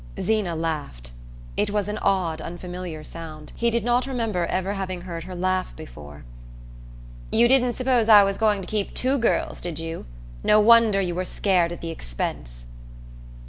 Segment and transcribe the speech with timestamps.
[0.19, 1.11] Zeena laughed.
[1.55, 5.75] It was an odd unfamiliar sound he did not remember ever having heard her laugh
[5.75, 6.25] before.
[7.31, 10.07] "You didn't suppose I was going to keep two girls, did you?
[10.43, 12.65] No wonder you were scared at the expense!"